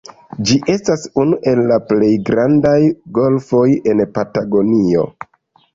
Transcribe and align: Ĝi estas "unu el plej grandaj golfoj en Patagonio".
Ĝi 0.49 0.55
estas 0.75 1.03
"unu 1.23 1.37
el 1.51 1.61
plej 1.91 2.09
grandaj 2.31 2.75
golfoj 3.19 3.65
en 3.95 4.07
Patagonio". 4.19 5.11